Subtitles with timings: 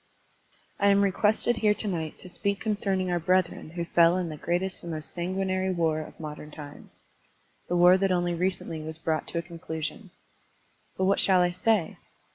[0.79, 4.29] I AM requested here to night to speak con cerning our brethren who fell in
[4.29, 7.03] the greatest and most sanguinary war of modem times,—
[7.67, 10.09] the war that only recently was brought to a conclu sion.
[10.97, 11.97] But what shall I say?